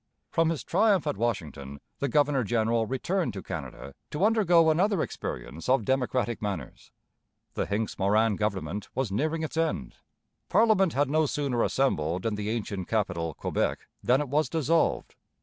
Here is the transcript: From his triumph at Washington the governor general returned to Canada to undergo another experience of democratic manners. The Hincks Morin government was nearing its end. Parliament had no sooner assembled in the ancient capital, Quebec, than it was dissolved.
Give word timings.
From 0.31 0.49
his 0.49 0.63
triumph 0.63 1.05
at 1.05 1.15
Washington 1.15 1.79
the 1.99 2.07
governor 2.09 2.43
general 2.43 2.87
returned 2.87 3.33
to 3.33 3.43
Canada 3.43 3.93
to 4.09 4.25
undergo 4.25 4.71
another 4.71 5.03
experience 5.03 5.69
of 5.69 5.85
democratic 5.85 6.41
manners. 6.41 6.91
The 7.53 7.67
Hincks 7.67 7.99
Morin 7.99 8.35
government 8.35 8.89
was 8.95 9.11
nearing 9.11 9.43
its 9.43 9.57
end. 9.57 9.97
Parliament 10.49 10.93
had 10.93 11.11
no 11.11 11.27
sooner 11.27 11.61
assembled 11.61 12.25
in 12.25 12.33
the 12.33 12.49
ancient 12.49 12.87
capital, 12.87 13.35
Quebec, 13.35 13.81
than 14.01 14.21
it 14.21 14.27
was 14.29 14.49
dissolved. 14.49 15.13